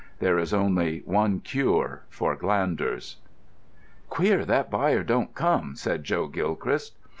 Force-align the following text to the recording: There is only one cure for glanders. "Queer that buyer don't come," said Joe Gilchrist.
There 0.17 0.39
is 0.39 0.51
only 0.51 1.03
one 1.05 1.41
cure 1.41 2.05
for 2.09 2.35
glanders. 2.35 3.17
"Queer 4.09 4.45
that 4.45 4.71
buyer 4.71 5.03
don't 5.03 5.35
come," 5.35 5.75
said 5.75 6.03
Joe 6.03 6.25
Gilchrist. 6.25 6.97